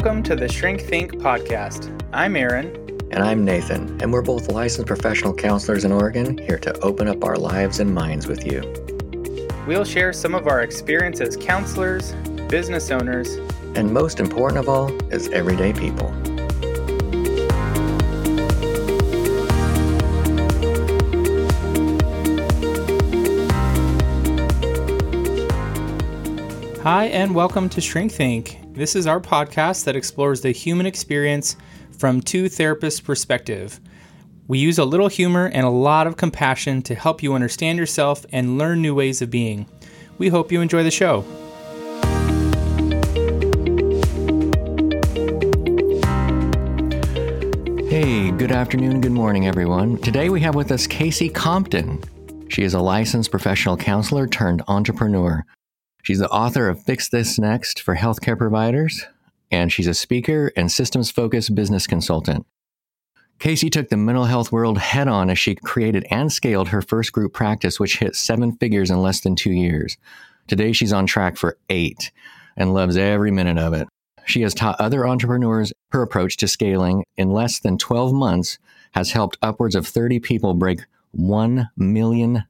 [0.00, 1.90] Welcome to the Shrink Think podcast.
[2.12, 2.66] I'm Aaron.
[3.10, 7.24] And I'm Nathan, and we're both licensed professional counselors in Oregon here to open up
[7.24, 8.62] our lives and minds with you.
[9.66, 12.12] We'll share some of our experience as counselors,
[12.48, 13.38] business owners,
[13.74, 16.14] and most important of all, as everyday people.
[26.90, 28.60] Hi, and welcome to Shrink Think.
[28.72, 31.54] This is our podcast that explores the human experience
[31.98, 33.78] from two therapists' perspective.
[34.46, 38.24] We use a little humor and a lot of compassion to help you understand yourself
[38.32, 39.66] and learn new ways of being.
[40.16, 41.26] We hope you enjoy the show.
[47.90, 49.98] Hey, good afternoon, good morning, everyone.
[49.98, 52.02] Today we have with us Kasey Compton.
[52.48, 55.44] She is a licensed professional counselor turned entrepreneur.
[56.02, 59.04] She's the author of Fix This Next for healthcare providers,
[59.50, 62.46] and she's a speaker and systems focused business consultant.
[63.38, 67.12] Kasey took the mental health world head on as she created and scaled her first
[67.12, 69.96] group practice, which hit seven figures in less than two years.
[70.48, 72.10] Today, she's on track for eight
[72.56, 73.86] and loves every minute of it.
[74.24, 78.58] She has taught other entrepreneurs her approach to scaling in less than 12 months,
[78.92, 80.80] has helped upwards of 30 people break
[81.16, 82.44] $1 million.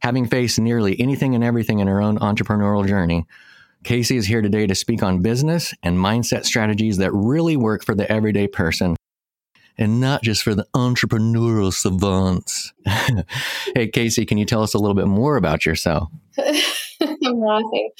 [0.00, 3.26] Having faced nearly anything and everything in her own entrepreneurial journey,
[3.84, 7.94] Kasey is here today to speak on business and mindset strategies that really work for
[7.94, 8.96] the everyday person
[9.78, 12.72] and not just for the entrepreneurial savants.
[12.86, 16.08] hey, Kasey, can you tell us a little bit more about yourself?
[16.38, 17.90] I'm laughing.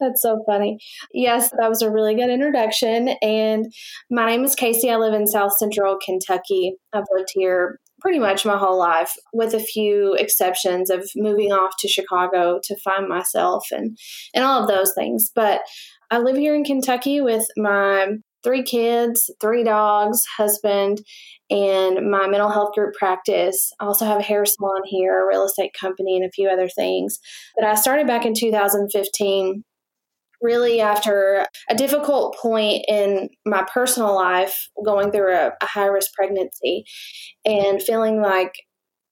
[0.00, 0.78] That's so funny.
[1.12, 3.08] Yes, that was a really good introduction.
[3.22, 3.72] And
[4.10, 4.90] my name is Kasey.
[4.90, 6.74] I live in South Central Kentucky.
[6.92, 11.74] I've lived here pretty much my whole life, with a few exceptions of moving off
[11.80, 13.98] to Chicago to find myself and,
[14.34, 15.30] and all of those things.
[15.34, 15.62] But
[16.10, 18.08] I live here in Kentucky with my
[18.44, 21.02] three kids, three dogs, husband,
[21.50, 23.72] and my mental health group practice.
[23.80, 26.68] I also have a hair salon here, a real estate company, and a few other
[26.68, 27.18] things.
[27.56, 29.64] But I started back in 2015
[30.40, 36.12] really after a difficult point in my personal life going through a, a high risk
[36.14, 36.84] pregnancy
[37.44, 38.52] and feeling like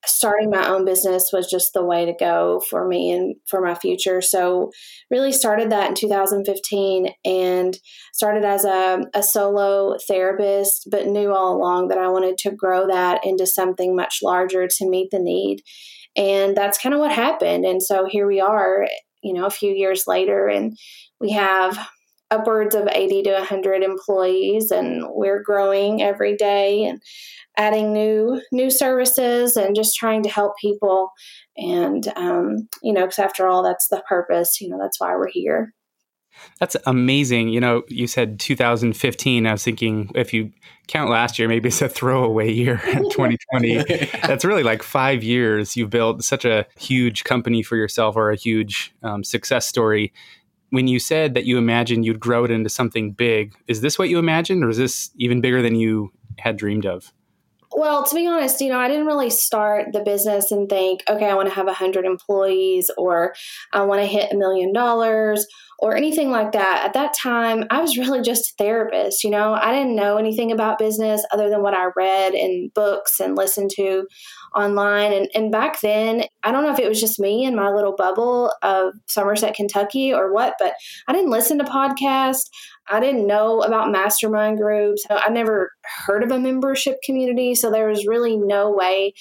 [0.07, 3.75] starting my own business was just the way to go for me and for my
[3.75, 4.21] future.
[4.21, 4.71] So,
[5.11, 7.77] really started that in 2015 and
[8.13, 12.87] started as a, a, solo therapist, but knew all along that I wanted to grow
[12.87, 15.63] that into something much larger to meet the need.
[16.17, 17.65] And that's kind of what happened.
[17.65, 18.87] And so here we are,
[19.23, 20.77] you know, a few years later, and
[21.21, 21.79] we have
[22.31, 27.01] upwards of 80 to 100 employees and we're growing every day and
[27.57, 31.11] adding new new services and just trying to help people.
[31.57, 35.31] And um, you know because after all that's the purpose you know that's why we're
[35.31, 35.73] here.
[36.61, 37.49] That's amazing.
[37.49, 40.51] You know you said 2015 i was thinking if you
[40.89, 43.77] count last year maybe it's a throwaway year 2020
[44.27, 45.77] that's really like five years.
[45.77, 50.13] You've built such a huge company for yourself or a huge um, success story.
[50.71, 54.09] When you said that you imagined you'd grow it into something big, is this what
[54.09, 57.13] you imagined, or is this even bigger than you had dreamed of?
[57.73, 61.29] Well, to be honest, you know, I didn't really start the business and think, okay,
[61.29, 63.35] I want to have 100 employees or
[63.73, 65.47] I want to hit a million dollars
[65.79, 66.85] or anything like that.
[66.85, 69.25] At that time, I was really just a therapist.
[69.25, 73.21] You know, I didn't know anything about business other than what I read in books
[73.21, 74.07] and listened to
[74.55, 75.13] online.
[75.13, 77.95] And, and back then, I don't know if it was just me and my little
[77.97, 80.75] bubble of Somerset, Kentucky or what, but
[81.09, 82.49] I didn't listen to podcasts.
[82.89, 85.05] I didn't know about mastermind groups.
[85.11, 85.73] I never
[86.07, 87.55] heard of a membership community.
[87.55, 89.13] So there was really no way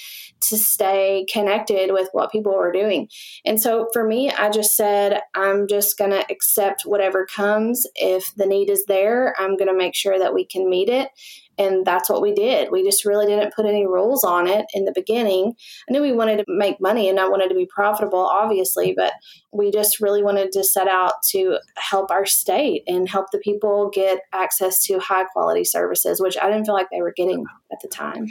[0.41, 3.07] to stay connected with what people were doing.
[3.43, 7.87] And so for me, I just said, I'm just going to accept whatever comes.
[7.95, 11.09] If the need is there, I'm going to make sure that we can meet it
[11.57, 12.71] and that's what we did.
[12.71, 15.53] We just really didn't put any rules on it in the beginning.
[15.87, 19.13] I knew we wanted to make money and I wanted to be profitable, obviously, but
[19.53, 23.89] we just really wanted to set out to help our state and help the people
[23.93, 27.79] get access to high quality services, which I didn't feel like they were getting at
[27.81, 28.27] the time.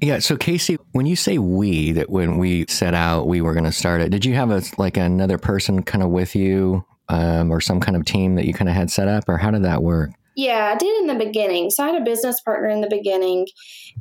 [0.00, 0.18] Yeah.
[0.18, 3.72] So Kasey, when you say we, that when we set out, we were going to
[3.72, 7.60] start it, did you have a, like another person kind of with you um, or
[7.60, 9.82] some kind of team that you kind of had set up or how did that
[9.82, 10.10] work?
[10.34, 11.70] Yeah, I did in the beginning.
[11.70, 13.46] So I had a business partner in the beginning,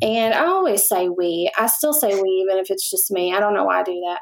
[0.01, 1.51] and I always say we.
[1.57, 3.33] I still say we, even if it's just me.
[3.33, 4.19] I don't know why I do that.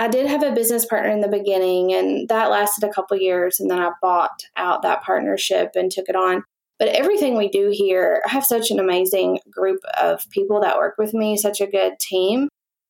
[0.00, 3.58] I did have a business partner in the beginning, and that lasted a couple years,
[3.58, 6.44] and then I bought out that partnership and took it on.
[6.78, 10.94] But everything we do here, I have such an amazing group of people that work
[10.98, 12.48] with me, such a good team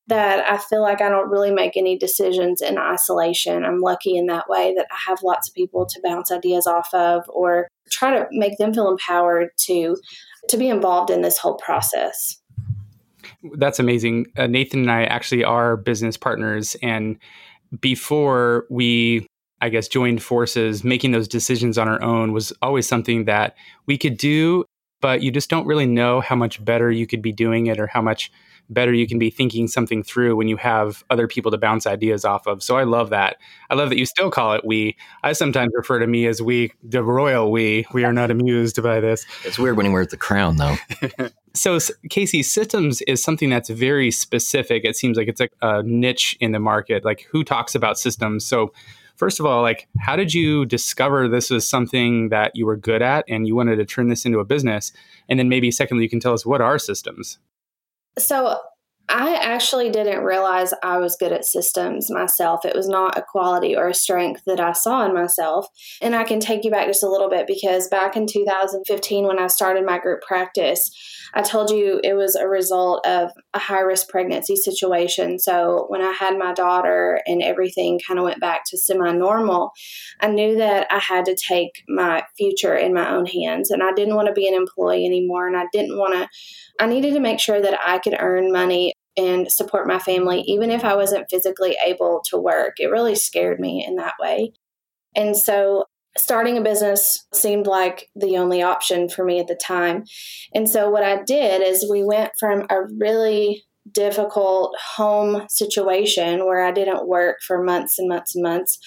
[0.09, 3.65] that I feel like I don't really make any decisions in isolation.
[3.65, 6.93] I'm lucky in that way that I have lots of people to bounce ideas off
[6.95, 9.97] of or try to make them feel empowered to
[10.49, 12.41] to be involved in this whole process.
[13.57, 14.27] That's amazing.
[14.37, 17.19] Uh, Nathan and I actually are business partners and
[17.81, 19.27] before we
[19.61, 23.57] I guess joined forces, making those decisions on our own was always something that
[23.87, 24.65] we could do,
[25.01, 27.87] but you just don't really know how much better you could be doing it or
[27.87, 28.31] how much
[28.71, 32.25] better you can be thinking something through when you have other people to bounce ideas
[32.25, 32.63] off of.
[32.63, 33.39] So I love that.
[33.71, 34.97] I love that you still call it we.
[35.23, 37.87] I sometimes refer to me as we, the royal we.
[37.93, 39.25] We are not amused by this.
[39.45, 40.77] It's weird when he wears the crown, though.
[41.55, 41.77] so,
[42.11, 44.85] Kasey, systems is something that's very specific.
[44.85, 47.05] It seems like it's a, a niche in the market.
[47.05, 48.45] Like, who talks about systems?
[48.45, 48.73] So,
[49.19, 53.03] first of all, like, how did you discover this was something that you were good
[53.03, 54.93] at and you wanted to turn this into a business?
[55.29, 57.39] And then maybe secondly, you can tell us what are systems?
[58.17, 58.59] So
[59.11, 62.67] I actually didn't realize I was good at systems myself.
[62.67, 65.67] It was not a quality or a strength that I saw in myself.
[66.03, 69.39] And I can take you back just a little bit because back in 2015, when
[69.39, 70.91] I started my group practice,
[71.33, 75.39] I told you it was a result of a high risk pregnancy situation.
[75.39, 79.71] So when I had my daughter and everything kind of went back to semi normal,
[80.21, 83.71] I knew that I had to take my future in my own hands.
[83.71, 85.47] And I didn't want to be an employee anymore.
[85.47, 86.29] And I didn't want to
[86.81, 90.71] I needed to make sure that I could earn money and support my family, even
[90.71, 92.75] if I wasn't physically able to work.
[92.79, 94.53] It really scared me in that way.
[95.15, 95.85] And so
[96.17, 100.05] starting a business seemed like the only option for me at the time.
[100.55, 106.65] And so what I did is we went from a really difficult home situation where
[106.65, 108.79] I didn't work for months and months and months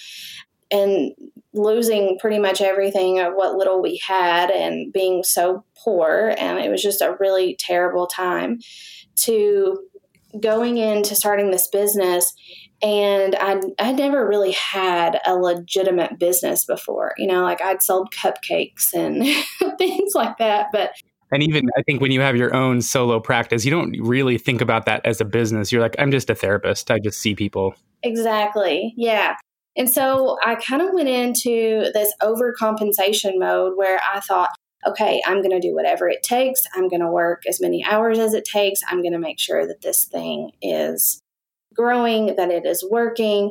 [0.70, 1.12] and
[1.52, 6.70] losing pretty much everything of what little we had and being so poor and it
[6.70, 8.58] was just a really terrible time
[9.16, 9.76] to
[10.40, 12.32] going into starting this business
[12.82, 17.14] and I I never really had a legitimate business before.
[17.16, 19.24] You know, like I'd sold cupcakes and
[19.78, 20.92] things like that, but
[21.30, 24.60] and even I think when you have your own solo practice, you don't really think
[24.60, 25.72] about that as a business.
[25.72, 26.90] You're like, I'm just a therapist.
[26.90, 27.74] I just see people.
[28.02, 28.92] Exactly.
[28.96, 29.36] Yeah.
[29.74, 34.50] And so I kind of went into this overcompensation mode where I thought,
[34.86, 36.62] okay, I'm going to do whatever it takes.
[36.74, 38.80] I'm going to work as many hours as it takes.
[38.88, 41.20] I'm going to make sure that this thing is
[41.74, 43.50] growing, that it is working.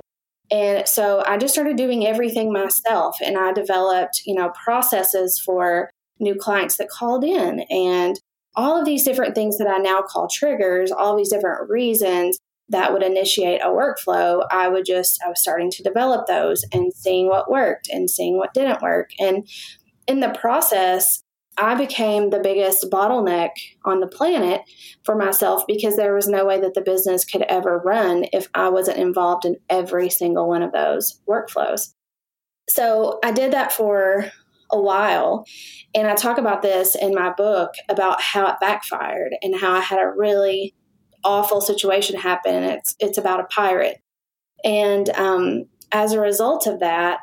[0.51, 5.89] And so I just started doing everything myself and I developed, you know, processes for
[6.19, 8.19] new clients that called in and
[8.55, 12.37] all of these different things that I now call triggers, all these different reasons
[12.67, 16.93] that would initiate a workflow, I would just, I was starting to develop those and
[16.93, 19.11] seeing what worked and seeing what didn't work.
[19.19, 19.47] And
[20.11, 21.23] in the process,
[21.57, 23.51] I became the biggest bottleneck
[23.85, 24.61] on the planet
[25.05, 28.67] for myself because there was no way that the business could ever run if I
[28.69, 31.93] wasn't involved in every single one of those workflows.
[32.69, 34.31] So I did that for
[34.69, 35.45] a while.
[35.95, 39.79] And I talk about this in my book about how it backfired and how I
[39.79, 40.73] had a really
[41.23, 42.63] awful situation happen.
[42.63, 43.97] It's it's about a pirate,
[44.63, 47.19] and um, as a result of that,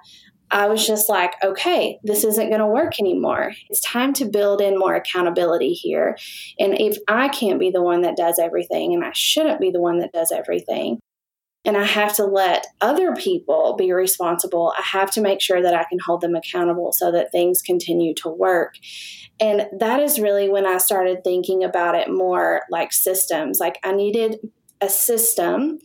[0.51, 3.53] I was just like, okay, this isn't going to work anymore.
[3.69, 6.17] It's time to build in more accountability here.
[6.59, 9.81] And if I can't be the one that does everything, and I shouldn't be the
[9.81, 11.01] one that does everything,
[11.65, 15.75] and I have to let other people be responsible, I have to make sure that
[15.75, 18.75] I can hold them accountable so that things continue to work.
[19.41, 23.59] And that is really when I started thinking about it more like systems.
[23.61, 24.37] Like I needed
[24.81, 25.79] a system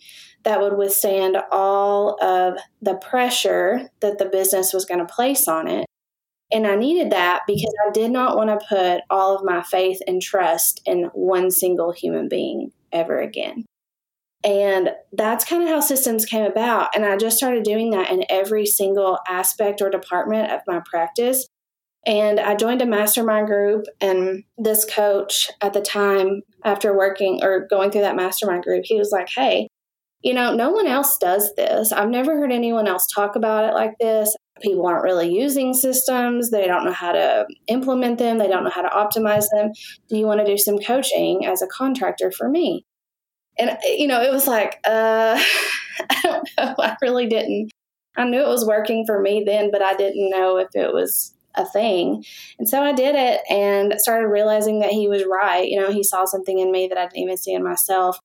[0.44, 5.68] that would withstand all of the pressure that the business was going to place on
[5.68, 5.86] it.
[6.52, 10.00] And I needed that because I did not want to put all of my faith
[10.06, 13.66] and trust in one single human being ever again.
[14.44, 16.96] And that's kind of how systems came about.
[16.96, 21.48] And I just started doing that in every single aspect or department of my practice.
[22.06, 27.66] And I joined a mastermind group, and this coach at the time, after working or
[27.70, 29.70] going through that mastermind group, he was like, Hey,
[30.24, 31.92] you know, no one else does this.
[31.92, 34.34] I've never heard anyone else talk about it like this.
[34.62, 36.50] People aren't really using systems.
[36.50, 38.38] They don't know how to implement them.
[38.38, 39.72] They don't know how to optimize them.
[40.08, 42.86] Do you want to do some coaching as a contractor for me?
[43.60, 45.38] And, you know, it was like, uh,
[46.10, 46.75] I don't know.
[46.80, 47.72] I really didn't.
[48.15, 51.36] I knew it was working for me then, but I didn't know if it was
[51.56, 52.24] a thing.
[52.58, 55.68] And so I did it and started realizing that he was right.
[55.68, 58.18] You know, he saw something in me that I didn't even see in myself.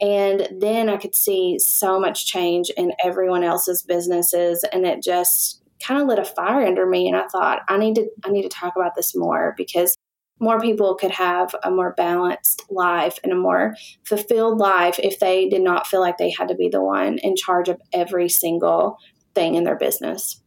[0.00, 5.62] And then I could see so much change in everyone else's businesses and it just
[5.82, 8.42] kind of lit a fire under me and I thought I need to I need
[8.42, 9.96] to talk about this more because
[10.38, 13.74] more people could have a more balanced life and a more
[14.04, 17.36] fulfilled life if they did not feel like they had to be the one in
[17.36, 18.98] charge of every single
[19.34, 20.42] thing in their business.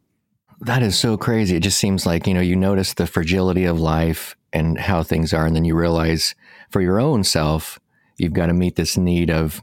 [0.61, 1.55] That is so crazy.
[1.55, 5.33] It just seems like, you know, you notice the fragility of life and how things
[5.33, 6.35] are, and then you realize
[6.69, 7.78] for your own self,
[8.19, 9.61] you've got to meet this need of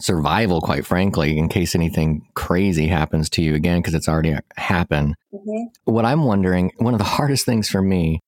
[0.00, 5.14] survival, quite frankly, in case anything crazy happens to you again, because it's already happened.
[5.32, 5.92] Mm-hmm.
[5.92, 8.20] What I'm wondering, one of the hardest things for me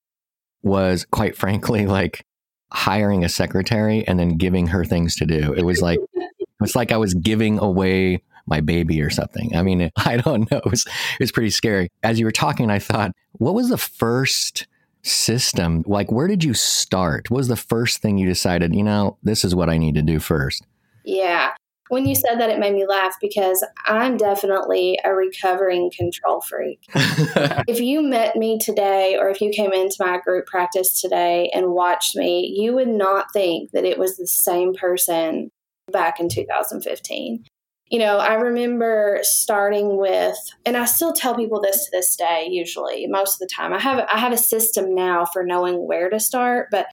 [0.62, 2.25] was, quite frankly, like
[2.73, 5.52] hiring a secretary and then giving her things to do.
[5.52, 5.99] It was like,
[6.62, 9.57] it's like I was giving away my baby or something.
[9.57, 10.59] I mean, I don't know.
[10.59, 11.91] It was, it was pretty scary.
[12.02, 14.67] As you were talking, I thought, what was the first
[15.02, 15.82] system?
[15.87, 17.30] Like, where did you start?
[17.30, 20.02] What was the first thing you decided, you know, this is what I need to
[20.02, 20.64] do first?
[21.04, 21.52] Yeah.
[21.88, 26.80] When you said that, it made me laugh because I'm definitely a recovering control freak.
[26.94, 31.73] if you met me today, or if you came into my group practice today and
[31.73, 35.50] watched me, you would not think that it was the same person
[35.90, 37.44] back in 2015
[37.92, 42.49] you know, I remember starting with, and I still tell people this to this day,
[42.50, 43.75] usually, most of the time.
[43.75, 46.87] I have I have a system now for knowing where to start, but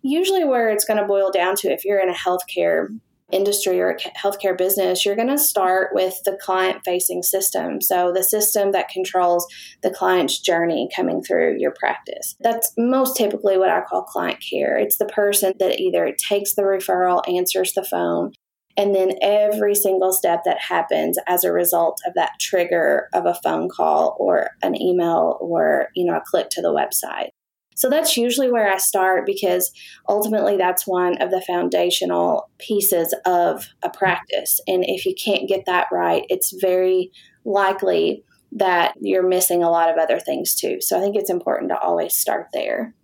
[0.00, 2.86] usually where it's going to boil down to if you're in a healthcare
[3.30, 7.82] industry or a healthcare business, you're going to start with the client facing system.
[7.82, 9.46] So, the system that controls
[9.82, 12.36] the client's journey coming through your practice.
[12.40, 14.78] That's most typically what I call client care.
[14.78, 18.32] It's the person that either takes the referral, answers the phone,
[18.78, 23.38] and then every single step that happens as a result of that trigger of a
[23.42, 27.30] phone call or an email or you know a click to the website.
[27.74, 29.70] So that's usually where i start because
[30.08, 34.60] ultimately that's one of the foundational pieces of a practice.
[34.66, 37.10] And if you can't get that right it's very
[37.44, 40.80] likely that you're missing a lot of other things too.
[40.80, 42.94] So i think it's important to always start there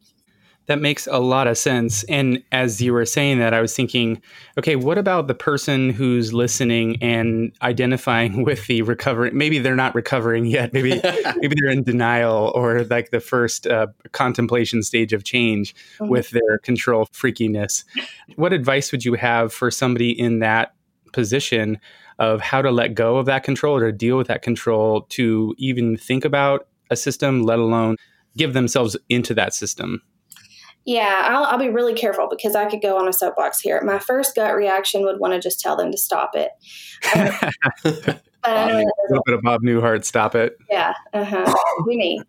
[0.67, 2.05] that makes a lot of sense.
[2.05, 4.23] And as you were saying that, I was thinking,
[4.59, 9.31] okay, what about the person who's listening and identifying with the recovery?
[9.33, 10.73] Maybe they're not recovering yet.
[10.73, 10.91] Maybe
[11.37, 16.09] maybe they're in denial or like the first uh, contemplation stage of change mm-hmm.
[16.09, 17.85] with their control freakiness.
[18.37, 20.75] What advice would you have for somebody in that
[21.13, 21.79] position
[22.19, 25.55] of how to let go of that control or to deal with that control to
[25.59, 27.97] even think about a system, let alone
[28.37, 30.01] give themselves into that system?
[30.87, 33.81] Yeah, I'll, I'll, be really careful because I could go on a soapbox here.
[33.83, 36.51] My first gut reaction would want to just tell them to stop it.
[37.15, 40.59] but a little bit of Bob Newhart, stop it.
[40.71, 41.55] Yeah, uh huh.
[41.87, 42.21] me.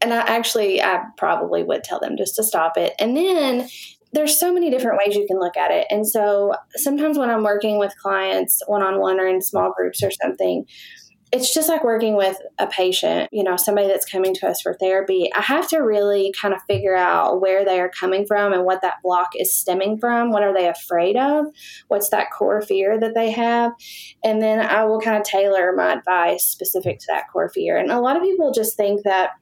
[0.00, 2.94] And I actually, I probably would tell them just to stop it.
[3.00, 3.68] And then
[4.12, 5.86] there's so many different ways you can look at it.
[5.90, 10.02] And so sometimes when I'm working with clients one on one or in small groups
[10.02, 10.64] or something,
[11.30, 14.74] it's just like working with a patient, you know, somebody that's coming to us for
[14.74, 15.30] therapy.
[15.34, 18.82] I have to really kind of figure out where they are coming from and what
[18.82, 20.30] that block is stemming from.
[20.30, 21.46] What are they afraid of?
[21.88, 23.72] What's that core fear that they have?
[24.24, 27.76] And then I will kind of tailor my advice specific to that core fear.
[27.76, 29.32] And a lot of people just think that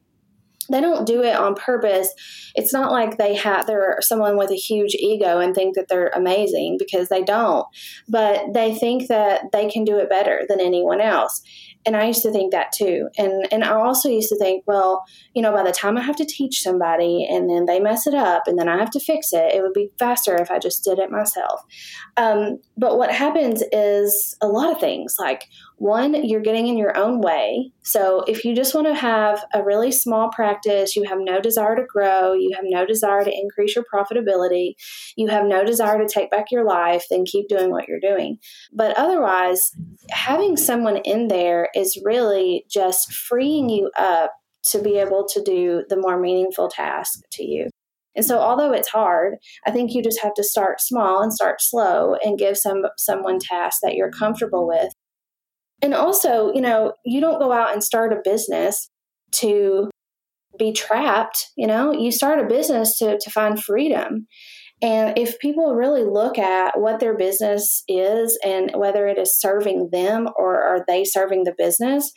[0.68, 2.08] they don't do it on purpose.
[2.54, 6.10] It's not like they have they're someone with a huge ego and think that they're
[6.14, 7.66] amazing because they don't.
[8.08, 11.42] But they think that they can do it better than anyone else.
[11.86, 13.08] And I used to think that too.
[13.16, 16.16] And and I also used to think, well, you know, by the time I have
[16.16, 19.32] to teach somebody and then they mess it up and then I have to fix
[19.32, 21.62] it, it would be faster if I just did it myself.
[22.16, 26.96] Um, but what happens is a lot of things like one, you're getting in your
[26.96, 27.72] own way.
[27.82, 31.76] So if you just want to have a really small practice, you have no desire
[31.76, 34.74] to grow, you have no desire to increase your profitability,
[35.16, 38.38] you have no desire to take back your life, then keep doing what you're doing.
[38.72, 39.60] But otherwise,
[40.10, 44.32] having someone in there is really just freeing you up
[44.70, 47.68] to be able to do the more meaningful task to you.
[48.16, 49.34] And so although it's hard,
[49.66, 53.38] I think you just have to start small and start slow and give some someone
[53.38, 54.92] tasks that you're comfortable with
[55.82, 58.90] and also, you know, you don't go out and start a business
[59.32, 59.90] to
[60.58, 64.26] be trapped, you know, you start a business to, to find freedom.
[64.82, 69.90] And if people really look at what their business is and whether it is serving
[69.90, 72.10] them or are they serving the business,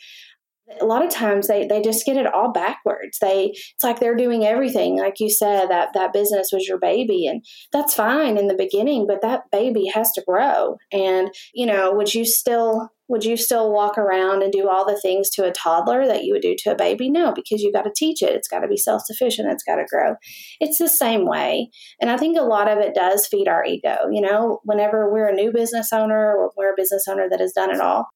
[0.80, 3.18] a lot of times they, they just get it all backwards.
[3.20, 4.98] They it's like they're doing everything.
[4.98, 9.06] Like you said, that that business was your baby and that's fine in the beginning,
[9.06, 10.76] but that baby has to grow.
[10.92, 14.98] And, you know, would you still would you still walk around and do all the
[15.00, 17.10] things to a toddler that you would do to a baby?
[17.10, 18.36] No, because you've got to teach it.
[18.36, 19.50] It's got to be self sufficient.
[19.50, 20.14] It's got to grow.
[20.60, 21.70] It's the same way.
[22.00, 23.96] And I think a lot of it does feed our ego.
[24.12, 27.52] You know, whenever we're a new business owner or we're a business owner that has
[27.52, 28.06] done it all,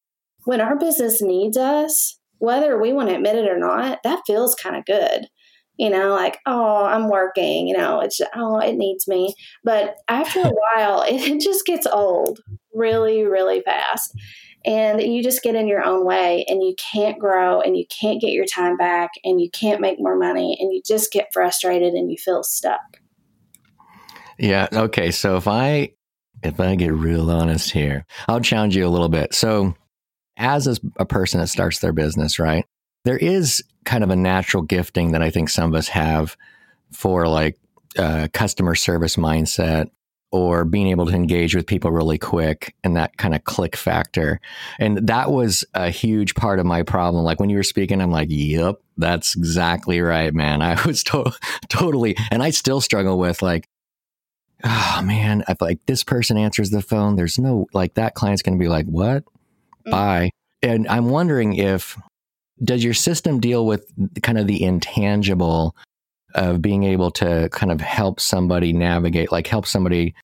[0.45, 4.55] when our business needs us, whether we want to admit it or not, that feels
[4.55, 5.29] kind of good
[5.77, 9.35] you know, like, oh, I'm working, you know, it's, oh, it needs me.
[9.65, 12.41] But after a while, it, just gets old
[12.73, 14.15] really, really fast.
[14.65, 18.21] And you just get in your own way and you can't grow and you can't
[18.21, 21.93] get your time back and you can't make more money and you just get frustrated
[21.93, 22.81] and you feel stuck.
[24.39, 24.69] Yeah.
[24.73, 25.11] Okay.
[25.11, 25.91] So if I
[26.43, 29.35] if I get real honest here, I'll challenge you a little bit.
[29.35, 29.75] So
[30.37, 32.67] as a person that starts their business, right?
[33.05, 36.37] There is kind of a natural gifting that I think some of us have
[36.93, 37.57] for like
[37.99, 39.91] uh, customer service mindset
[40.35, 44.41] or being able to engage with people really quick and that kind of click factor.
[44.81, 47.25] And that was a huge part of my problem.
[47.25, 50.61] Like when you were speaking, I'm like, yep, that's exactly right, man.
[50.61, 51.33] I was to-
[51.69, 53.69] totally, and I still struggle with like,
[54.65, 57.15] oh man, I like this person answers the phone.
[57.15, 59.23] There's no, like that client's going to be like, what?
[59.87, 59.91] Mm-hmm.
[59.91, 60.31] Bye.
[60.63, 61.99] And I'm wondering if,
[62.63, 63.91] does your system deal with
[64.23, 65.77] kind of the intangible
[66.35, 70.15] of being able to kind of help somebody navigate, like help somebody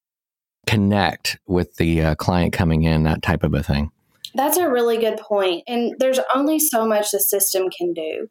[0.67, 3.91] connect with the uh, client coming in, that type of a thing?
[4.35, 5.65] That's a really good point.
[5.67, 8.29] And there's only so much the system can do.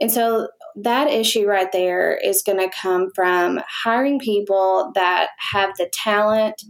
[0.00, 5.76] And so that issue right there is going to come from hiring people that have
[5.76, 6.62] the talent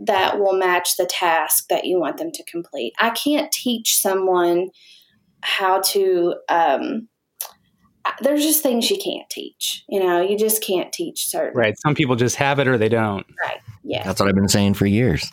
[0.00, 2.94] that will match the task that you want them to complete.
[2.98, 4.68] I can't teach someone
[5.42, 7.08] how to um,
[8.04, 9.84] Uh, there's just things you can't teach.
[9.88, 11.56] You know, you just can't teach certain.
[11.56, 11.78] Right.
[11.80, 13.26] Some people just have it or they don't.
[13.42, 13.60] Right.
[13.82, 14.04] Yeah.
[14.04, 15.30] That's what I've been saying for years.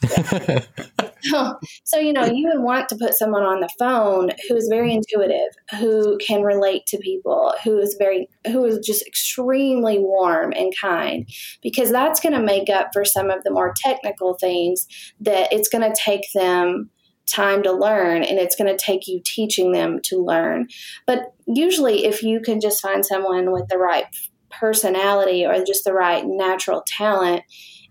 [1.24, 1.54] Yeah.
[1.84, 4.94] so, you know, you would want to put someone on the phone who is very
[4.94, 10.74] intuitive, who can relate to people, who is very, who is just extremely warm and
[10.80, 11.30] kind,
[11.62, 14.88] because that's going to make up for some of the more technical things
[15.20, 16.90] that it's going to take them
[17.28, 20.68] time to learn and it's going to take you teaching them to learn.
[21.06, 24.06] But usually, if you can just find someone with the right
[24.50, 27.44] personality or just the right natural talent,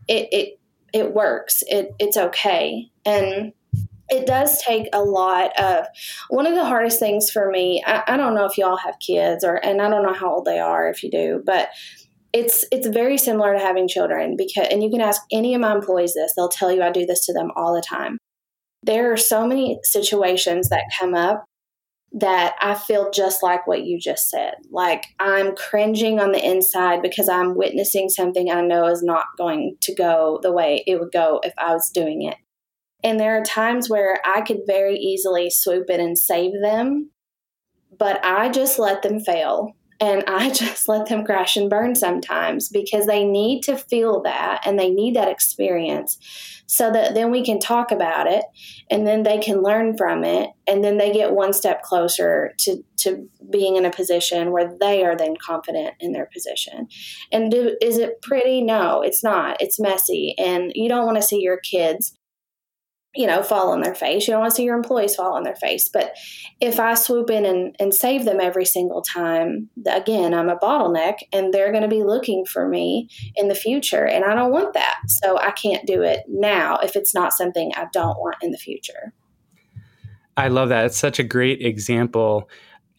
[0.09, 0.61] it, it,
[0.93, 1.63] it works.
[1.67, 2.91] It, it's okay.
[3.05, 3.53] And
[4.09, 5.87] it does take a lot of
[6.29, 7.83] one of the hardest things for me.
[7.87, 10.45] I, I don't know if y'all have kids or, and I don't know how old
[10.45, 11.71] they are if you do, but
[12.37, 15.73] it's it's very similar to having children because and you can ask any of my
[15.73, 18.19] employees this they'll tell you i do this to them all the time
[18.87, 21.45] there are so many situations that come up
[22.13, 24.55] that I feel just like what you just said.
[24.71, 29.77] Like I'm cringing on the inside because I'm witnessing something I know is not going
[29.83, 32.37] to go the way it would go if I was doing it.
[33.03, 37.11] And there are times where I could very easily swoop in and save them,
[37.99, 42.69] but I just let them fail and I just let them crash and burn sometimes
[42.69, 46.19] because they need to feel that and they need that experience
[46.67, 48.45] so that then we can talk about it
[48.91, 52.83] and then they can learn from it and then they get one step closer to,
[52.99, 56.89] to being in a position where they are then confident in their position.
[57.31, 58.63] And do, is it pretty?
[58.63, 59.59] No, it's not.
[59.61, 60.35] It's messy.
[60.39, 62.16] And you don't want to see your kids
[63.17, 64.27] you know, fall on their face.
[64.27, 65.89] You don't want to see your employees fall on their face.
[65.89, 66.15] But
[66.61, 71.17] if I swoop in and, and save them every single time, again, I'm a bottleneck
[71.33, 74.07] and they're going to be looking for me in the future.
[74.07, 74.99] And I don't want that.
[75.09, 78.59] So I can't do it now if it's not something I don't want in the
[78.59, 79.13] future.
[80.37, 80.85] I love that.
[80.85, 82.49] It's such a great example.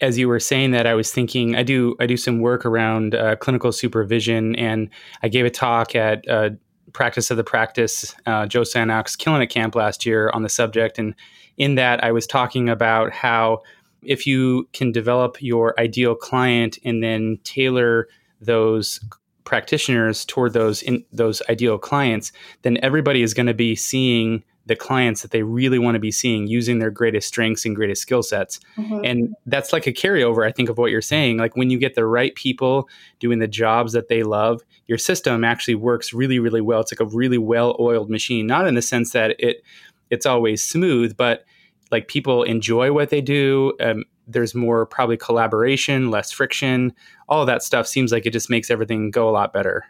[0.02, 3.16] As you were saying that, I was thinking I do I do some work around
[3.16, 4.90] uh, clinical supervision, and
[5.24, 6.52] I gave a talk at uh,
[6.98, 10.98] practice of the practice, uh, Joe Sanok's Killing It Camp last year on the subject.
[10.98, 11.14] And
[11.56, 13.62] in that, I was talking about how
[14.02, 18.08] if you can develop your ideal client and then tailor
[18.42, 19.00] those
[19.44, 22.32] practitioners toward those in, those ideal clients,
[22.64, 26.12] then everybody is going to be seeing the clients that they really want to be
[26.12, 28.60] seeing using their greatest strengths and greatest skill sets.
[28.78, 29.00] Mm-hmm.
[29.04, 31.38] And that's like a carryover, I think, of what you're saying.
[31.38, 35.44] Like when you get the right people doing the jobs that they love, your system
[35.44, 36.82] actually works really, really well.
[36.82, 39.64] It's like a really well-oiled machine, not in the sense that it
[40.10, 41.44] it's always smooth, but
[41.92, 43.74] like people enjoy what they do.
[43.80, 46.94] Um, there's more probably collaboration, less friction.
[47.30, 49.86] All of that stuff seems like it just makes everything go a lot better.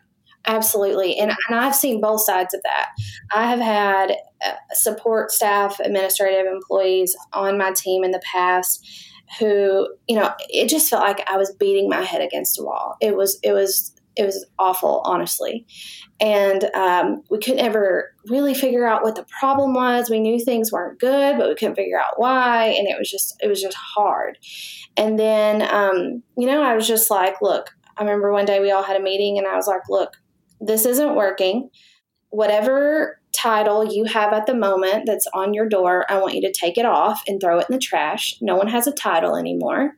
[0.47, 1.17] Absolutely.
[1.17, 2.87] And, and I've seen both sides of that.
[3.33, 8.87] I have had uh, support staff, administrative employees on my team in the past
[9.39, 12.95] who, you know, it just felt like I was beating my head against a wall.
[13.01, 15.67] It was, it was, it was awful, honestly.
[16.21, 20.09] And um, we couldn't ever really figure out what the problem was.
[20.09, 22.67] We knew things weren't good, but we couldn't figure out why.
[22.67, 24.37] And it was just, it was just hard.
[24.95, 28.71] And then, um, you know, I was just like, look, I remember one day we
[28.71, 30.15] all had a meeting and I was like, look,
[30.59, 31.69] this isn't working.
[32.29, 36.51] Whatever title you have at the moment that's on your door, I want you to
[36.51, 38.35] take it off and throw it in the trash.
[38.41, 39.95] No one has a title anymore.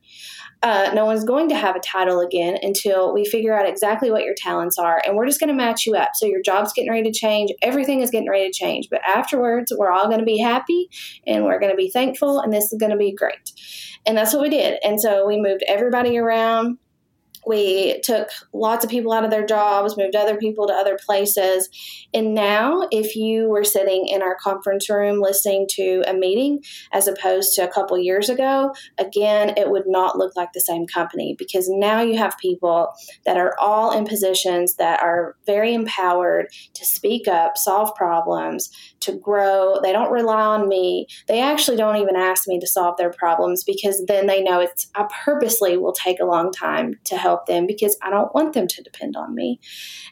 [0.62, 4.26] uh, no one's going to have a title again until we figure out exactly what
[4.26, 5.02] your talents are.
[5.06, 6.10] And we're just going to match you up.
[6.16, 7.50] So your job's getting ready to change.
[7.62, 8.90] Everything is getting ready to change.
[8.92, 10.90] But afterwards, we're all going to be happy
[11.26, 12.42] and we're going to be thankful.
[12.42, 13.52] And this is going to be great.
[14.06, 14.80] And that's what we did.
[14.84, 16.78] And so we moved everybody around
[17.50, 21.68] we took lots of people out of their jobs, moved other people to other places.
[22.14, 26.60] And now, if you were sitting in our conference room listening to a meeting
[26.94, 30.86] as opposed to a couple years ago, again, it would not look like the same
[30.86, 32.94] company because now you have people
[33.26, 39.14] that are all in positions that are very empowered to speak up, solve problems, to
[39.14, 39.80] grow.
[39.82, 41.08] They don't rely on me.
[41.28, 44.88] They actually don't even ask me to solve their problems because then they know it's,
[44.94, 48.54] I purposely will take a long time to help help them because I don't want
[48.54, 49.60] them to depend on me.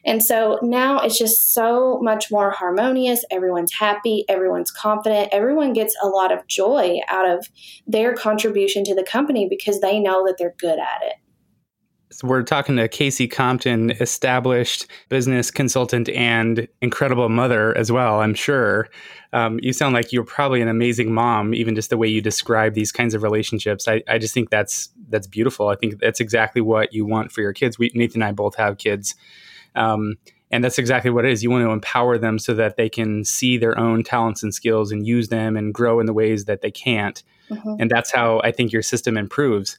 [0.06, 3.24] And so now it's just so much more harmonious.
[3.32, 7.48] Everyone's happy, everyone's confident, everyone gets a lot of joy out of
[7.86, 11.16] their contribution to the company because they know that they're good at it.
[12.10, 18.34] So we're talking to Kasey Compton, established business consultant and incredible mother as well, I'm
[18.34, 18.88] sure.
[19.34, 22.76] Um, you sound like you're probably an amazing mom, even just the way you describe
[22.76, 23.90] these kinds of relationships.
[23.90, 25.68] I, I just think that's that's beautiful.
[25.68, 27.78] I think that's exactly what you want for your kids.
[27.78, 29.16] We, Nathan and I both have kids.
[29.76, 30.16] Um,
[30.50, 31.44] and that's exactly what it is.
[31.44, 34.92] You want to empower them so that they can see their own talents and skills
[34.94, 37.22] and use them and grow in the ways that they can't.
[37.50, 37.76] Mm-hmm.
[37.80, 39.78] And that's how I think your system improves.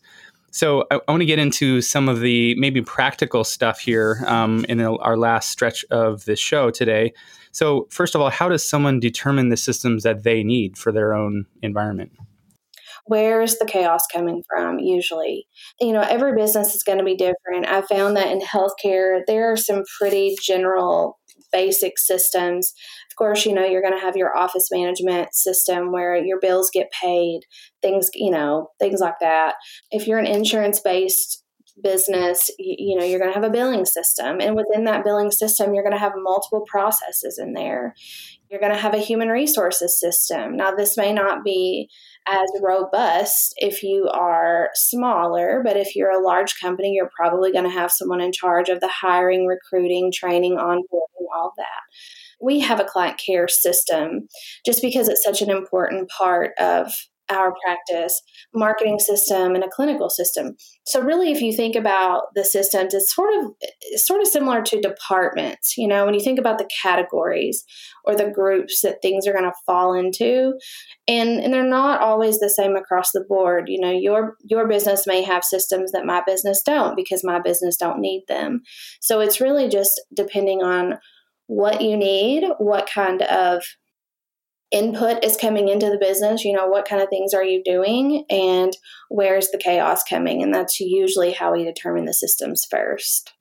[0.51, 4.65] So I, I want to get into some of the maybe practical stuff here um,
[4.69, 7.13] in our last stretch of this show today.
[7.53, 11.15] So first of all, how does someone determine the systems that they need for their
[11.15, 12.13] own environment?
[13.07, 15.47] Where's the chaos coming from usually?
[15.81, 17.67] You know, every business is going to be different.
[17.67, 21.18] I found that in healthcare, there are some pretty general
[21.53, 22.73] basic systems
[23.11, 26.71] Of course, you know, you're going to have your office management system where your bills
[26.73, 27.41] get paid,
[27.83, 29.55] things, you know, things like that.
[29.91, 31.43] If you're an insurance based
[31.83, 34.41] business, you, you, know, you're going to have a billing system.
[34.41, 37.95] And within that billing system, you're going to have multiple processes in there.
[38.51, 40.57] You're going to have a human resources system.
[40.57, 41.89] Now, this may not be
[42.29, 47.65] as robust if you are smaller, but if you're a large company, you're probably going
[47.65, 51.81] to have someone in charge of the hiring, recruiting, training, onboarding, all that.
[52.41, 54.29] We have a client care system
[54.65, 56.93] just because it's such an important part of
[57.31, 58.21] our practice,
[58.55, 60.57] marketing system, and a clinical system.
[60.87, 63.53] So really, if you think about the systems, it's sort of
[63.91, 65.77] it's sort of similar to departments.
[65.77, 67.65] You know, when you think about the categories
[68.05, 70.55] or the groups that things are going to fall into,
[71.07, 73.69] and and they're not always the same across the board.
[73.69, 77.77] You know, your your business may have systems that my business don't because my business
[77.77, 78.63] don't need them.
[79.01, 80.99] So it's really just depending on
[81.47, 83.63] what you need, what kind of
[84.71, 88.25] input is coming into the business, you know, what kind of things are you doing,
[88.31, 88.77] and
[89.09, 90.43] where's the chaos coming.
[90.43, 93.33] And that's usually how we determine the systems first.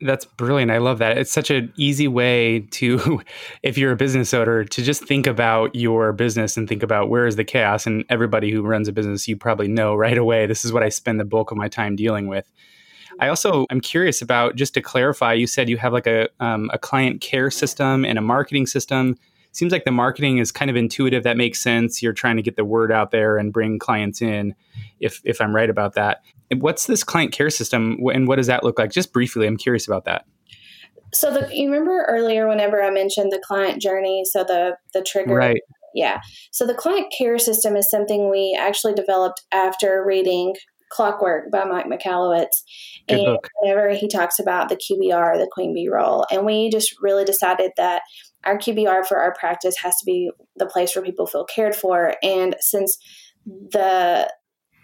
[0.00, 0.70] That's brilliant.
[0.70, 1.18] I love that.
[1.18, 3.20] It's such an easy way to,
[3.64, 7.26] if you're a business owner, to just think about your business and think about where
[7.26, 7.84] is the chaos.
[7.84, 10.88] And everybody who runs a business, you probably know right away, this is what I
[10.88, 12.50] spend the bulk of my time dealing with.
[13.20, 15.32] I also I'm curious about just to clarify.
[15.32, 19.16] You said you have like a um, a client care system and a marketing system.
[19.58, 21.24] Seems like the marketing is kind of intuitive.
[21.24, 22.00] That makes sense.
[22.00, 24.54] You're trying to get the word out there and bring clients in.
[25.00, 26.22] If if I'm right about that,
[26.58, 28.92] what's this client care system and what does that look like?
[28.92, 30.26] Just briefly, I'm curious about that.
[31.12, 35.34] So the, you remember earlier whenever I mentioned the client journey, so the the trigger
[35.34, 35.60] right.
[35.92, 36.20] Yeah.
[36.52, 40.54] So the client care system is something we actually developed after reading
[40.90, 41.86] Clockwork by Mike.
[41.88, 43.48] Good and book.
[43.60, 47.72] whenever he talks about the QBR, the Queen Bee role, and we just really decided
[47.76, 48.02] that
[48.44, 52.14] our QBR for our practice has to be the place where people feel cared for.
[52.22, 52.96] And since
[53.44, 54.30] the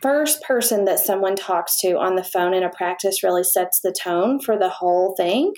[0.04, 3.90] first person that someone talks to on the phone in a practice really sets the
[3.98, 5.50] tone for the whole thing.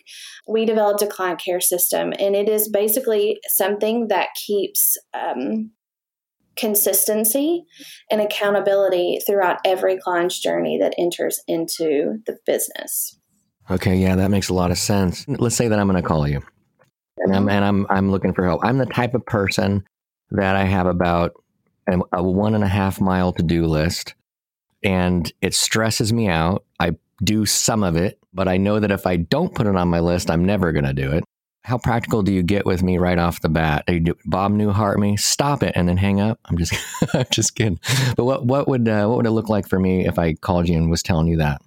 [0.46, 5.72] We developed a client care system, and it is basically something that keeps um,
[6.57, 7.64] consistency
[8.11, 13.19] and accountability throughout every client's journey that enters into the business.
[13.71, 15.27] Okay, yeah, that makes a lot of sense.
[15.29, 16.42] Let's say that I'm going to call you,
[17.19, 18.61] and I'm and I'm I'm looking for help.
[18.64, 19.85] I'm the type of person
[20.31, 21.33] that I have about
[22.12, 24.14] a, one and a half mile to do list,
[24.83, 26.64] and it stresses me out.
[26.79, 26.92] I
[27.25, 30.01] do some of it, but I know that if I don't put it on my
[30.01, 31.25] list, I'm never going to do it
[31.66, 33.83] how practical do you get with me right off the bat?
[33.88, 36.38] You do, Bob Newhart me, stop it, and then hang up.
[36.44, 36.72] I'm just,
[37.12, 37.81] I'm just kidding.
[38.16, 40.68] But what, what would, uh, what would it look like for me if I called
[40.68, 41.61] you and was telling you that?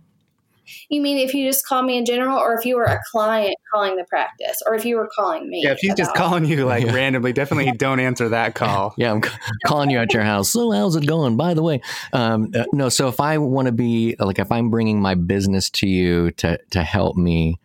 [0.88, 3.56] You mean if you just call me in general, or if you were a client
[3.74, 5.64] calling the practice, or if you were calling me?
[5.64, 6.94] Yeah, if he's just calling you like yeah.
[6.94, 8.94] randomly, definitely don't answer that call.
[8.98, 9.22] yeah, I'm
[9.66, 10.50] calling you at your house.
[10.50, 11.38] So how's it going?
[11.38, 11.82] By the way,
[12.14, 12.90] um, uh, no.
[12.90, 16.58] So if I want to be like, if I'm bringing my business to you to
[16.70, 17.60] to help me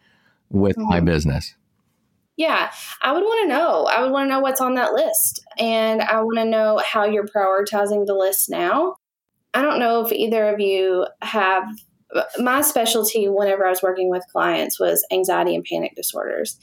[0.51, 0.89] with mm-hmm.
[0.89, 1.55] my business.
[2.37, 3.85] Yeah, I would want to know.
[3.85, 5.45] I would want to know what's on that list.
[5.59, 8.97] And I want to know how you're prioritizing the list now.
[9.53, 11.65] I don't know if either of you have
[12.39, 16.59] my specialty whenever I was working with clients was anxiety and panic disorders.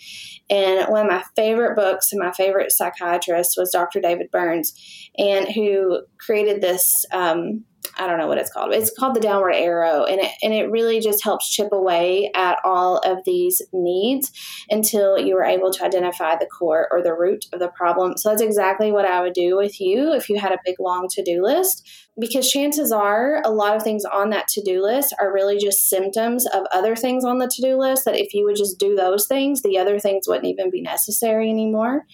[0.49, 3.99] And one of my favorite books and my favorite psychiatrist was Dr.
[3.99, 4.73] David Burns,
[5.17, 7.65] and who created this um,
[7.98, 8.74] I don't know what it's called.
[8.74, 12.60] It's called the downward arrow, and it and it really just helps chip away at
[12.63, 14.32] all of these needs
[14.70, 18.17] until you are able to identify the core or the root of the problem.
[18.17, 21.08] So that's exactly what I would do with you if you had a big long
[21.12, 21.88] to do list,
[22.20, 25.89] because chances are a lot of things on that to do list are really just
[25.89, 28.06] symptoms of other things on the to do list.
[28.06, 31.50] That if you would just do those things, the other things wouldn't even be necessary
[31.50, 32.06] anymore.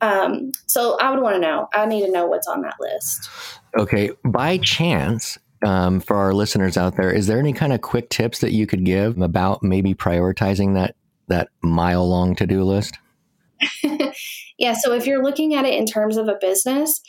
[0.00, 1.68] Um, so I would want to know.
[1.74, 3.28] I need to know what's on that list.
[3.78, 4.10] Okay.
[4.24, 8.38] By chance, um, for our listeners out there, is there any kind of quick tips
[8.40, 10.96] that you could give about maybe prioritizing that
[11.28, 12.98] that mile long to do list?
[14.58, 14.74] yeah.
[14.74, 17.00] So if you're looking at it in terms of a business,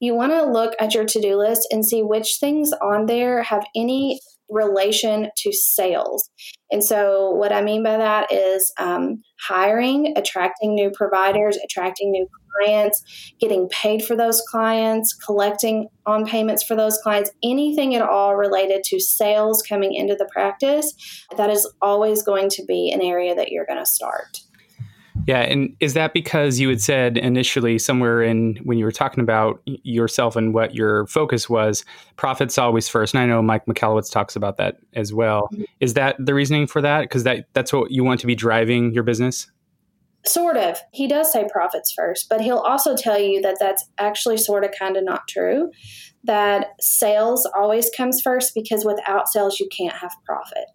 [0.00, 3.42] you want to look at your to do list and see which things on there
[3.42, 6.30] have any relation to sales.
[6.70, 12.26] And so, what I mean by that is um, hiring, attracting new providers, attracting new
[12.58, 13.02] clients,
[13.40, 18.82] getting paid for those clients, collecting on payments for those clients, anything at all related
[18.84, 20.92] to sales coming into the practice,
[21.36, 24.40] that is always going to be an area that you're going to start.
[25.26, 29.22] Yeah, and is that because you had said initially somewhere in when you were talking
[29.22, 31.84] about yourself and what your focus was,
[32.16, 33.14] profits always first.
[33.14, 35.48] And I know Mike Michalowicz talks about that as well.
[35.52, 35.64] Mm-hmm.
[35.80, 37.02] Is that the reasoning for that?
[37.02, 39.50] Because that that's what you want to be driving your business.
[40.26, 40.78] Sort of.
[40.92, 44.72] He does say profits first, but he'll also tell you that that's actually sort of
[44.78, 45.70] kind of not true.
[46.24, 50.66] That sales always comes first because without sales, you can't have profit.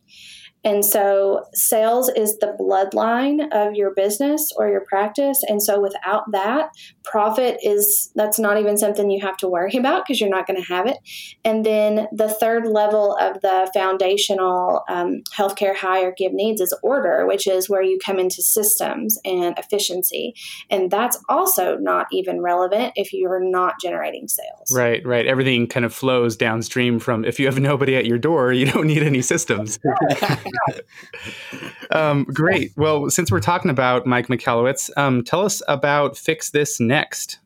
[0.63, 5.41] And so sales is the bloodline of your business or your practice.
[5.47, 6.69] And so without that,
[7.04, 10.62] profit is that's not even something you have to worry about because you're not going
[10.62, 10.97] to have it.
[11.43, 17.26] And then the third level of the foundational um, healthcare hierarchy of needs is order,
[17.28, 20.34] which is where you come into systems and efficiency.
[20.69, 24.71] And that's also not even relevant if you're not generating sales.
[24.71, 25.26] Right, right.
[25.26, 28.88] Everything kind of flows downstream from if you have nobody at your door, you don't
[28.88, 29.80] need any systems.
[31.91, 32.71] um, great.
[32.75, 37.39] Well, since we're talking about Mike Michalowicz, um, tell us about Fix This Next.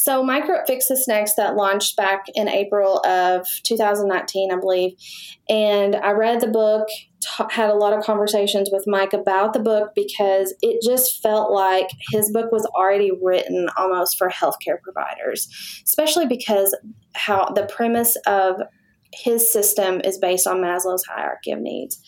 [0.00, 4.92] So, Micro Fix This Next that launched back in April of 2019, I believe.
[5.50, 6.88] And I read the book,
[7.20, 11.52] t- had a lot of conversations with Mike about the book because it just felt
[11.52, 15.48] like his book was already written almost for healthcare providers,
[15.84, 16.74] especially because
[17.14, 18.62] how the premise of
[19.12, 22.00] his system is based on Maslow's hierarchy of needs.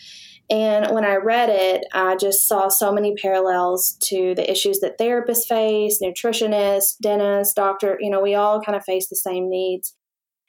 [0.50, 4.98] And when I read it, I just saw so many parallels to the issues that
[4.98, 9.94] therapists face, nutritionists, dentists, doctor, you know, we all kind of face the same needs.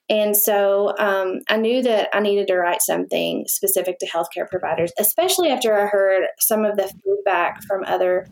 [0.09, 4.91] And so um, I knew that I needed to write something specific to healthcare providers,
[4.99, 8.27] especially after I heard some of the feedback from other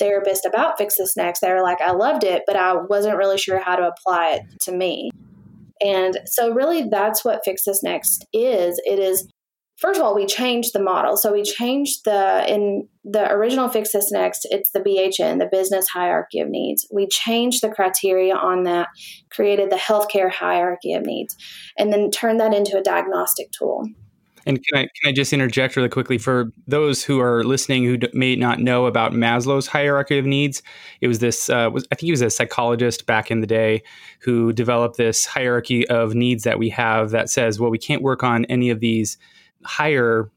[0.00, 1.40] therapists about Fix This Next.
[1.40, 4.42] They were like, I loved it, but I wasn't really sure how to apply it
[4.62, 5.10] to me.
[5.80, 8.80] And so, really, that's what Fix This Next is.
[8.84, 9.26] It is,
[9.78, 11.16] first of all, we changed the model.
[11.16, 15.88] So, we changed the, in the original Fix This Next, it's the BHN, the business
[15.88, 16.86] hierarchy of needs.
[16.92, 18.88] We changed the criteria on that,
[19.30, 21.36] created the healthcare hierarchy of needs,
[21.76, 23.84] and then turned that into a diagnostic tool.
[24.46, 27.98] And can I can I just interject really quickly for those who are listening who
[28.12, 30.62] may not know about Maslow's hierarchy of needs?
[31.00, 33.82] It was this uh, was I think he was a psychologist back in the day
[34.20, 38.22] who developed this hierarchy of needs that we have that says, well, we can't work
[38.22, 39.18] on any of these
[39.64, 40.30] higher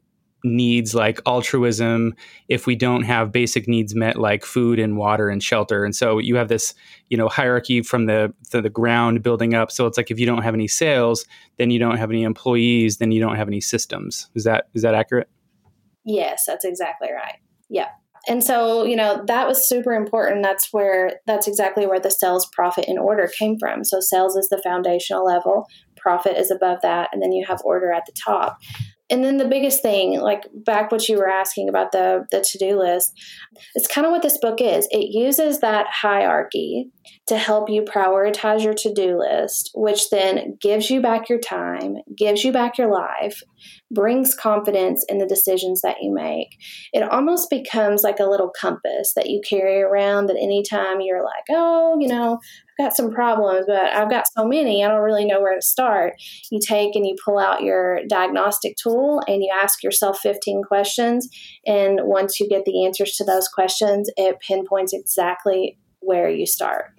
[0.43, 2.15] needs like altruism
[2.47, 5.83] if we don't have basic needs met like food and water and shelter.
[5.83, 6.73] And so you have this
[7.09, 9.71] you know hierarchy from the the, the ground building up.
[9.71, 11.25] So it's like if you don't have any sales
[11.57, 14.29] then you don't have any employees then you don't have any systems.
[14.35, 15.29] Is that is that accurate?
[16.05, 17.37] Yes that's exactly right.
[17.69, 17.89] Yeah.
[18.29, 20.43] And so you know that was super important.
[20.43, 23.83] That's where that's exactly where the sales profit in order came from.
[23.83, 27.91] So sales is the foundational level profit is above that and then you have order
[27.91, 28.59] at the top
[29.09, 32.77] and then the biggest thing like back what you were asking about the the to-do
[32.77, 33.13] list
[33.75, 34.87] it's kind of what this book is.
[34.91, 36.89] It uses that hierarchy
[37.27, 41.97] to help you prioritize your to do list, which then gives you back your time,
[42.15, 43.41] gives you back your life,
[43.91, 46.57] brings confidence in the decisions that you make.
[46.93, 51.43] It almost becomes like a little compass that you carry around that anytime you're like,
[51.51, 52.39] oh, you know,
[52.79, 55.61] I've got some problems, but I've got so many, I don't really know where to
[55.61, 56.13] start.
[56.51, 61.27] You take and you pull out your diagnostic tool and you ask yourself 15 questions.
[61.65, 66.93] And once you get the answers to those questions, it pinpoints exactly where you start.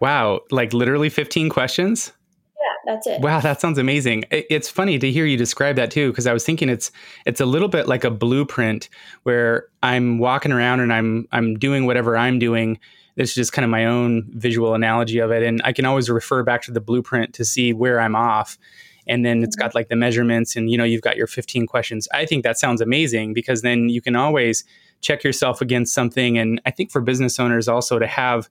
[0.00, 2.12] Wow, like literally 15 questions?
[2.58, 3.20] Yeah, that's it.
[3.20, 4.24] Wow, that sounds amazing.
[4.30, 6.90] It's funny to hear you describe that too because I was thinking it's
[7.24, 8.88] it's a little bit like a blueprint
[9.22, 12.78] where I'm walking around and I'm I'm doing whatever I'm doing.
[13.16, 16.08] This is just kind of my own visual analogy of it and I can always
[16.08, 18.58] refer back to the blueprint to see where I'm off.
[19.06, 19.66] And then it's mm-hmm.
[19.66, 22.08] got like the measurements and you know you've got your 15 questions.
[22.12, 24.64] I think that sounds amazing because then you can always
[25.00, 28.48] check yourself against something and I think for business owners also to have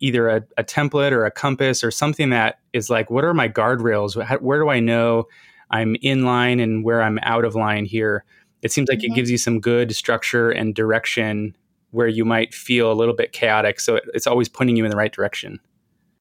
[0.00, 3.48] either a, a, template or a compass or something that is like, what are my
[3.48, 4.40] guardrails?
[4.40, 5.24] where do I know
[5.70, 8.24] I'm in line and where I'm out of line here?
[8.62, 9.12] It seems like mm-hmm.
[9.12, 11.56] it gives you some good structure and direction
[11.90, 13.78] where you might feel a little bit chaotic.
[13.80, 15.60] So it, it's always pointing you in the right direction.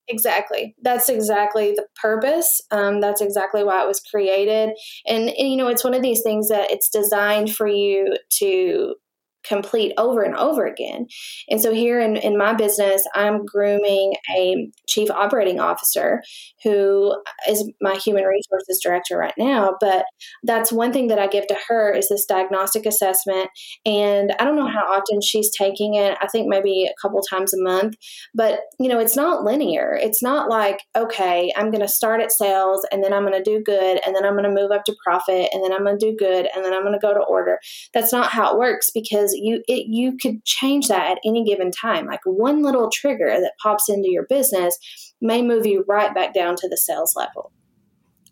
[0.09, 0.75] Exactly.
[0.81, 2.61] That's exactly the purpose.
[2.71, 4.71] Um, that's exactly why it was created.
[5.07, 8.95] And, and, you know, it's one of these things that it's designed for you to
[9.43, 11.07] complete over and over again.
[11.49, 16.21] And so here in, in my business, I'm grooming a chief operating officer
[16.63, 17.15] who
[17.47, 19.75] is my human resources director right now.
[19.79, 20.05] But
[20.43, 23.49] that's one thing that I give to her is this diagnostic assessment.
[23.85, 26.17] And I don't know how often she's taking it.
[26.21, 27.95] I think maybe a couple times a month.
[28.33, 29.97] But, you know, it's not linear.
[30.01, 33.43] It's not like, okay, I'm going to start at sales and then I'm going to
[33.43, 35.97] do good and then I'm going to move up to profit and then I'm going
[35.97, 37.59] to do good and then I'm going to go to order.
[37.93, 41.71] That's not how it works because you it, you could change that at any given
[41.71, 42.05] time.
[42.05, 44.77] Like one little trigger that pops into your business
[45.21, 47.51] may move you right back down to the sales level.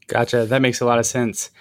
[0.08, 0.46] Gotcha.
[0.46, 1.52] That makes a lot of sense.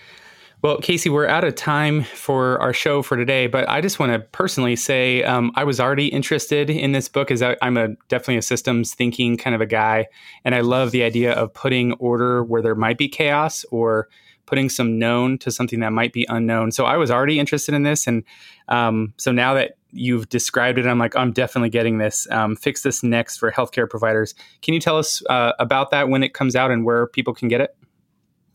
[0.62, 4.12] Well, Kasey, we're out of time for our show for today, but I just want
[4.12, 7.30] to personally say um, I was already interested in this book.
[7.30, 10.06] As I'm a definitely a systems thinking kind of a guy,
[10.44, 14.08] and I love the idea of putting order where there might be chaos or
[14.46, 16.72] putting some known to something that might be unknown.
[16.72, 18.24] So I was already interested in this, and
[18.68, 22.28] um, so now that you've described it, I'm like, I'm definitely getting this.
[22.30, 24.34] Um, Fix this next for healthcare providers.
[24.62, 27.48] Can you tell us uh, about that when it comes out and where people can
[27.48, 27.76] get it?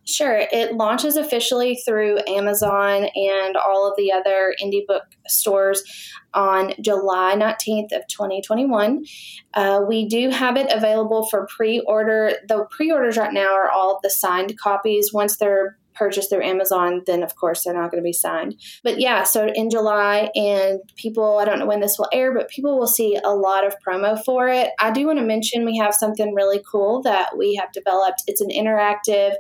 [0.08, 0.44] Sure.
[0.52, 5.84] It launches officially through Amazon and all of the other indie book stores
[6.34, 9.04] on July 19th of 2021.
[9.56, 12.34] Uh, we do have it available for pre-order.
[12.48, 15.12] The pre-orders right now are all the signed copies.
[15.12, 18.56] Once they're purchased through Amazon, then of course they're not going to be signed.
[18.84, 22.50] But yeah, so in July, and people, I don't know when this will air, but
[22.50, 24.72] people will see a lot of promo for it.
[24.80, 28.24] I do want to mention we have something really cool that we have developed.
[28.28, 29.36] It's an interactive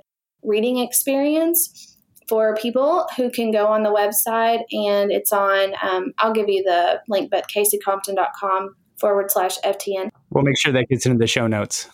[0.45, 6.33] reading experience for people who can go on the website and it's on um, i'll
[6.33, 11.17] give you the link but kaseycompton.com forward slash ftn we'll make sure that gets into
[11.17, 11.89] the show notes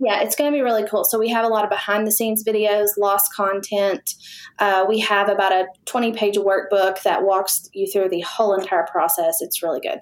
[0.00, 1.04] yeah, it's going to be really cool.
[1.04, 4.14] So we have a lot of behind the scenes videos, lost content.
[4.60, 8.86] Uh, we have about a 20 page workbook that walks you through the whole entire
[8.90, 9.38] process.
[9.40, 9.98] It's really good.